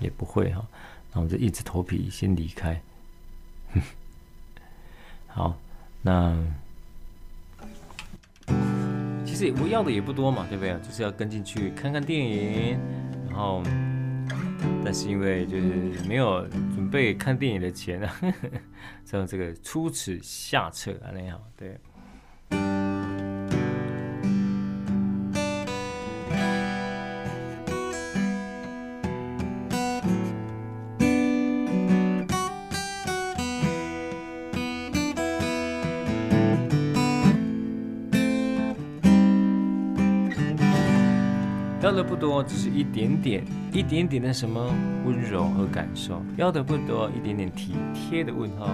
[0.01, 0.67] 也不会哈。
[1.13, 2.81] 然后我就硬着头皮先离开。
[5.29, 5.57] 好，
[6.01, 6.37] 那
[9.25, 10.75] 其实我要的也不多嘛，对不对？
[10.81, 12.79] 就是要跟进去看看电影，
[13.29, 13.63] 然后
[14.85, 15.65] 但是因为就是
[16.09, 18.15] 没有准备看电影的钱啊，
[19.05, 21.79] 像这个出此下策啊那样，对。
[41.93, 44.65] 要的不多，只是一点点，一点点的什么
[45.05, 46.23] 温柔和感受。
[46.39, 48.67] 要的不多，一点点体贴的问候。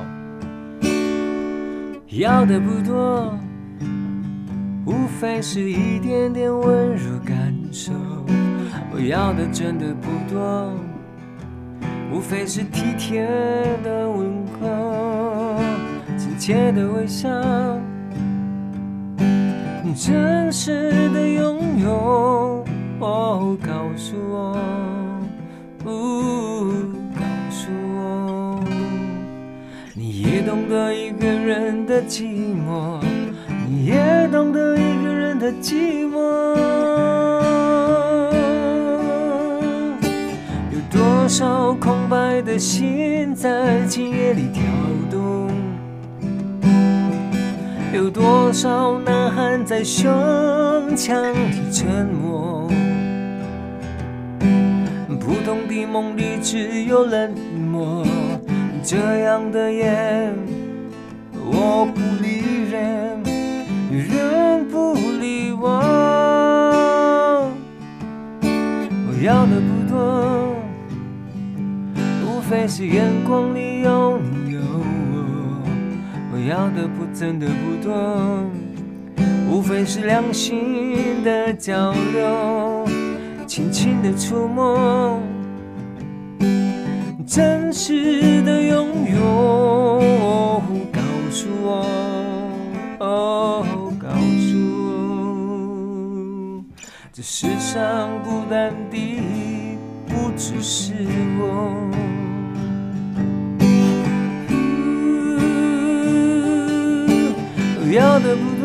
[2.07, 3.37] 要的不多，
[4.87, 7.93] 无非是一点点温柔感受。
[8.93, 10.73] 我要的真的不多，
[12.13, 13.27] 无非是体贴
[13.83, 15.61] 的问候，
[16.17, 17.29] 亲切的微笑，
[19.97, 22.38] 真实的拥有。
[23.01, 24.59] 哦，告诉我，
[25.85, 26.67] 哦，
[27.15, 28.61] 告诉我，
[29.95, 32.25] 你也懂得一个人的寂
[32.57, 33.01] 寞，
[33.69, 36.19] 你也懂得一个人的寂寞。
[40.73, 44.63] 有多少空白的心在今夜里跳
[45.09, 45.49] 动？
[47.95, 50.13] 有多少呐喊在胸
[50.97, 52.58] 腔里沉默？
[55.29, 57.35] 普通的梦里只有冷
[57.71, 58.03] 漠，
[58.83, 60.33] 这样的夜
[61.35, 63.23] 我不理人，
[63.93, 65.83] 人不理我。
[68.41, 70.57] 我要的不多，
[72.25, 75.63] 无非是眼光里有你有我。
[76.33, 77.93] 我要的不真的不多，
[79.51, 82.78] 无非是良心的交流，
[83.59, 85.21] 轻轻的触摸，
[87.27, 90.63] 真实的拥有。
[90.93, 91.01] 告
[91.33, 91.85] 诉我，
[93.01, 93.67] 哦，
[93.99, 94.55] 告诉
[96.63, 96.63] 我，
[97.13, 99.21] 这世上孤单的
[100.07, 100.95] 不只是
[101.41, 101.75] 我。
[107.91, 108.58] 要的不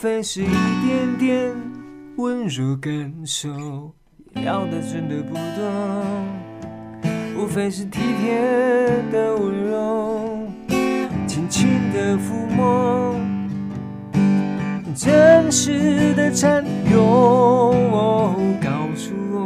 [0.00, 1.54] 非是一点点
[2.16, 3.50] 温柔感受，
[4.42, 5.70] 要的真的不多。
[7.36, 8.40] 无非是体贴
[9.12, 10.48] 的温柔，
[11.26, 13.14] 轻轻的抚摸，
[14.94, 17.74] 真实的占有。
[18.58, 19.38] 告诉我，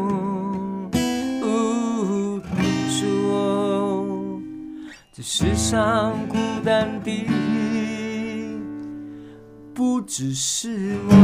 [1.43, 4.41] 哦，告诉我，
[5.13, 7.27] 这世上孤单的
[9.75, 11.15] 不只是我。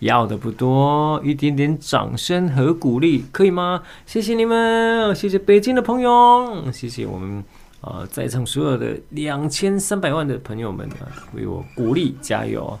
[0.00, 3.82] 要的不多，一点点掌声和鼓励，可以吗？
[4.04, 7.42] 谢谢你们，谢谢北京的朋友，谢谢我们、
[7.86, 11.04] 呃，在场所有的两千三百万的朋友们啊，
[11.34, 12.78] 为我鼓励加油、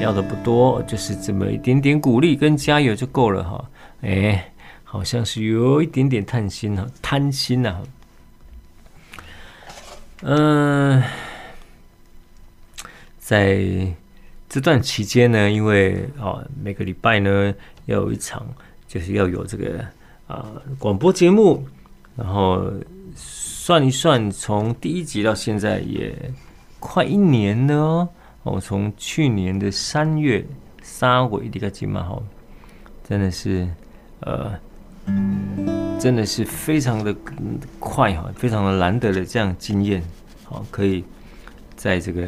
[0.00, 3.64] 要的不多，就是这么一点点鼓励跟加油就够了哈。
[4.00, 7.82] 哎，好像是有一点点贪心哈，贪心呐、啊。
[10.22, 11.02] 嗯、
[13.18, 13.94] 在。
[14.46, 17.52] 这段期间呢，因为啊，每个礼拜呢
[17.86, 18.46] 要有一场，
[18.86, 19.84] 就是要有这个
[20.28, 20.46] 啊
[20.78, 21.66] 广播节目，
[22.14, 22.72] 然后
[23.66, 26.14] 算一算，从第一集到现在也
[26.78, 28.08] 快一年了哦。
[28.42, 30.44] 我从去年的三月
[30.82, 32.22] 三尾这个节目哈，
[33.08, 33.66] 真的是
[34.20, 34.52] 呃，
[35.98, 37.16] 真的是非常的
[37.80, 40.02] 快哈，非常的难得的这样经验，
[40.44, 41.02] 好，可以
[41.74, 42.22] 在这个。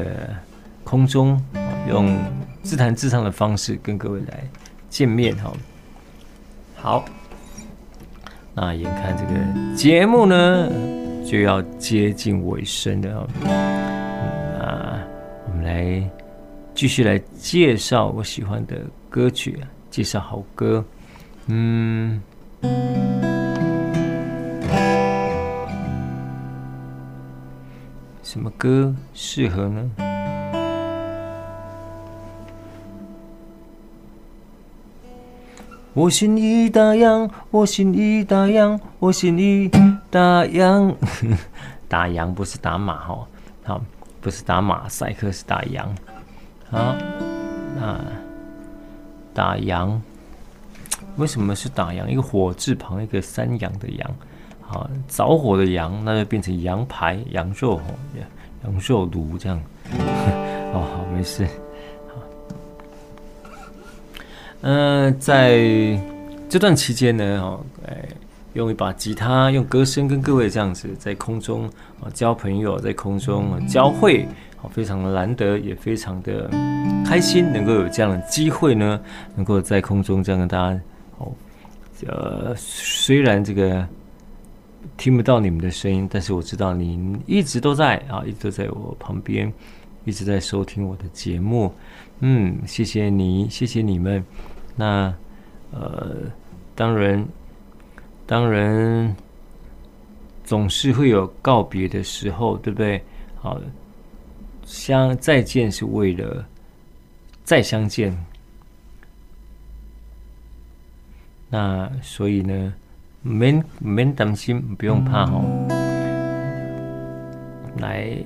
[0.84, 1.38] 空中
[1.88, 2.16] 用
[2.62, 4.48] 自弹自唱的方式跟各位来
[4.88, 5.52] 见面哈，
[6.76, 7.04] 好，
[8.54, 10.70] 那眼看这个节目呢
[11.26, 15.02] 就要接近尾声的哈，那
[15.48, 16.08] 我们来
[16.72, 19.58] 继续来介绍我喜欢的歌曲，
[19.90, 20.84] 介绍好歌，
[21.48, 22.22] 嗯，
[28.22, 29.90] 什么歌适合呢？
[35.92, 39.68] 我心已打烊，我心已打烊，我心已
[40.10, 40.94] 打烊。
[41.88, 43.28] 打烊不是打马哈，
[43.64, 43.80] 好，
[44.20, 45.88] 不是打马赛克，是打羊。
[46.68, 46.96] 好，
[47.76, 47.96] 那
[49.32, 49.96] 打烊
[51.16, 52.08] 为什么是打烊？
[52.08, 54.16] 一个火字旁，一个山羊的羊，
[54.60, 57.84] 好，着火的羊，那就变成羊排、羊肉哈，
[58.64, 59.60] 羊肉炉这样。
[60.74, 61.46] 哦，好，没事。
[64.62, 65.56] 嗯、呃，在
[66.48, 68.08] 这段期间呢，哦，哎，
[68.56, 71.66] 用一把吉他，用歌声跟各位这样子在空中
[72.00, 74.26] 啊交朋友，在空中交汇，
[74.56, 76.50] 好，非常的难得，也非常的
[77.04, 78.98] 开心，能够有这样的机会呢，
[79.34, 80.80] 能够在空中这样跟大家，
[81.18, 81.30] 哦，
[82.06, 83.86] 呃，虽然这个
[84.96, 89.52] 听不到你们的声音，但是我知道你一直都在啊，一直都在我旁边，
[90.06, 91.70] 一直在收听我的节目，
[92.20, 94.24] 嗯，谢谢你，谢谢你们。
[94.74, 95.14] 那，
[95.72, 96.16] 呃，
[96.74, 97.22] 当然，
[98.26, 99.14] 当然，
[100.44, 103.00] 总是会有告别的时候，对不对？
[103.40, 103.60] 好，
[104.64, 106.44] 相再见是为了
[107.44, 108.12] 再相见。
[111.48, 112.74] 那所以呢，
[113.22, 115.44] 没没担心，不用怕哦。
[117.78, 118.16] 来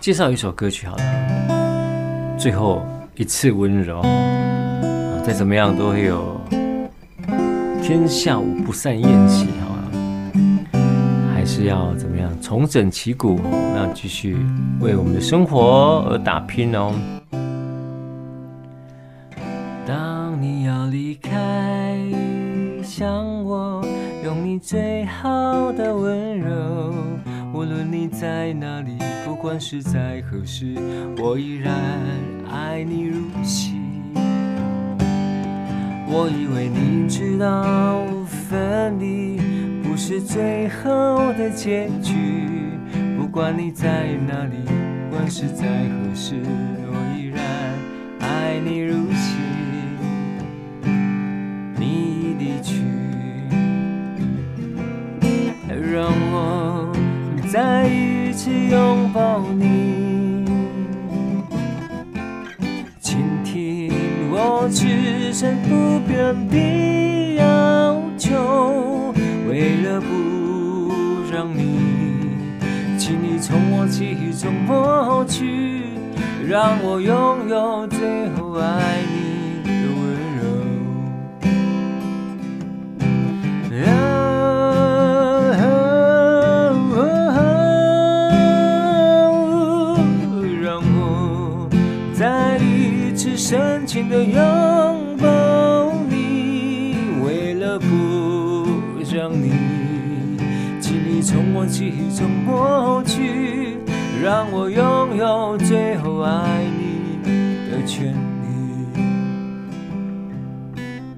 [0.00, 4.02] 介绍一首歌曲好了，最后一次温柔，
[5.24, 6.40] 再怎么样都会有
[7.82, 9.90] 天下无不散宴席，好吧？
[11.34, 14.36] 还是要怎么样重整旗鼓，我们要继续
[14.80, 16.94] 为我们的生活而打拼哦。
[19.84, 21.98] 当你要离开，
[22.84, 23.84] 想我
[24.24, 26.94] 用你最好的温柔。
[27.52, 30.76] 无论你在哪里，不管是在何时，
[31.18, 31.74] 我依然
[32.48, 33.74] 爱你如昔。
[36.14, 39.40] 我以为你知道分离
[39.82, 42.12] 不是最后的结局，
[43.18, 44.58] 不管你在哪里，
[45.08, 46.34] 不管是在何时，
[46.86, 47.42] 我依然
[48.20, 49.38] 爱你如昔。
[51.78, 52.82] 你已离去
[55.90, 56.92] 让我
[57.50, 59.81] 再一次拥抱你，
[66.48, 69.14] 的要求。
[69.48, 70.06] 为了不
[71.32, 71.78] 让你，
[72.98, 75.84] 请你从我记忆中抹去，
[76.46, 79.21] 让我拥有最后爱你。
[101.32, 103.78] 从我记忆中抹去，
[104.22, 107.18] 让我拥有最后爱你
[107.70, 108.12] 的权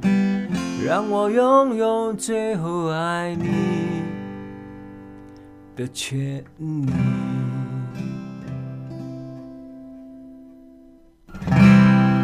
[0.01, 0.07] 利，
[0.87, 3.49] 让我拥有最后爱你
[5.75, 6.87] 的权利。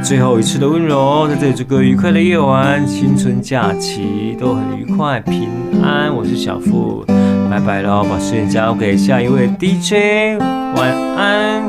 [0.00, 5.48] 最后一次的温柔，在这里祝各位愉快的夜晚，新春假期都很愉快平
[5.82, 6.14] 安。
[6.14, 7.04] 我是小富，
[7.50, 10.38] 拜拜喽，把时间交给下一位 DJ，
[10.76, 11.64] 晚安，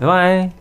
[0.00, 0.57] 拜拜。